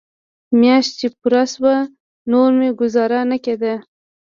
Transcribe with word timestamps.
مياشت 0.59 0.91
چې 0.99 1.07
پوره 1.17 1.43
سوه 1.53 1.73
نور 2.31 2.49
مې 2.59 2.69
گوزاره 2.79 3.19
نه 3.31 3.37
کېده. 3.45 3.73